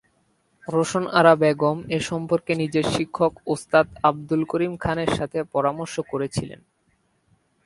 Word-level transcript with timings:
রোশন 0.67 1.05
আরা 1.19 1.33
বেগম 1.35 1.77
এ 1.89 1.99
সম্পর্কে 2.09 2.51
নিজের 2.55 2.85
শিক্ষক 2.95 3.33
ওস্তাদ 3.45 3.87
আবদুল 4.03 4.41
করিম 4.45 4.73
খানের 4.77 5.11
সাথে 5.17 5.39
পরামর্শ 5.53 5.95
করেছিলেন। 6.11 6.61